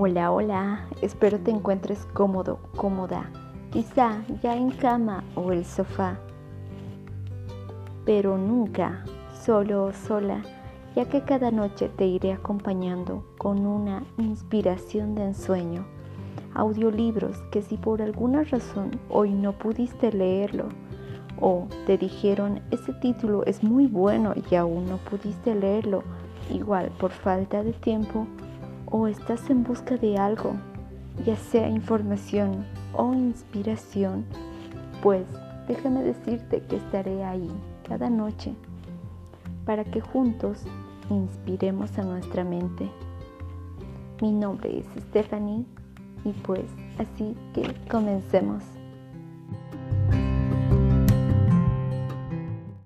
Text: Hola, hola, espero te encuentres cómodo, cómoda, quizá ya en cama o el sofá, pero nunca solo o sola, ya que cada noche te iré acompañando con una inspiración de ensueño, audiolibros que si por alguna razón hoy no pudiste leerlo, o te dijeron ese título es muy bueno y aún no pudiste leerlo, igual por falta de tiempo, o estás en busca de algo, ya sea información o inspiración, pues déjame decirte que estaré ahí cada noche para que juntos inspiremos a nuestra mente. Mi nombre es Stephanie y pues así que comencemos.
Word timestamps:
Hola, 0.00 0.30
hola, 0.30 0.86
espero 1.02 1.40
te 1.40 1.50
encuentres 1.50 2.06
cómodo, 2.14 2.60
cómoda, 2.76 3.32
quizá 3.72 4.22
ya 4.44 4.54
en 4.54 4.70
cama 4.70 5.24
o 5.34 5.50
el 5.50 5.64
sofá, 5.64 6.20
pero 8.04 8.38
nunca 8.38 9.04
solo 9.44 9.86
o 9.86 9.92
sola, 9.92 10.40
ya 10.94 11.06
que 11.06 11.22
cada 11.22 11.50
noche 11.50 11.90
te 11.96 12.06
iré 12.06 12.32
acompañando 12.32 13.24
con 13.38 13.66
una 13.66 14.04
inspiración 14.18 15.16
de 15.16 15.24
ensueño, 15.24 15.84
audiolibros 16.54 17.36
que 17.50 17.60
si 17.60 17.76
por 17.76 18.00
alguna 18.00 18.44
razón 18.44 18.92
hoy 19.10 19.32
no 19.32 19.50
pudiste 19.50 20.12
leerlo, 20.12 20.66
o 21.40 21.66
te 21.88 21.98
dijeron 21.98 22.60
ese 22.70 22.92
título 22.92 23.44
es 23.46 23.64
muy 23.64 23.88
bueno 23.88 24.32
y 24.48 24.54
aún 24.54 24.86
no 24.88 24.98
pudiste 24.98 25.56
leerlo, 25.56 26.04
igual 26.52 26.92
por 27.00 27.10
falta 27.10 27.64
de 27.64 27.72
tiempo, 27.72 28.28
o 28.90 29.06
estás 29.06 29.50
en 29.50 29.64
busca 29.64 29.96
de 29.96 30.16
algo, 30.16 30.54
ya 31.24 31.36
sea 31.36 31.68
información 31.68 32.64
o 32.94 33.12
inspiración, 33.14 34.24
pues 35.02 35.26
déjame 35.66 36.02
decirte 36.02 36.62
que 36.62 36.76
estaré 36.76 37.24
ahí 37.24 37.50
cada 37.86 38.08
noche 38.10 38.54
para 39.64 39.84
que 39.84 40.00
juntos 40.00 40.64
inspiremos 41.10 41.98
a 41.98 42.02
nuestra 42.02 42.44
mente. 42.44 42.90
Mi 44.20 44.32
nombre 44.32 44.78
es 44.78 45.02
Stephanie 45.04 45.64
y 46.24 46.32
pues 46.32 46.64
así 46.98 47.36
que 47.54 47.74
comencemos. 47.90 48.77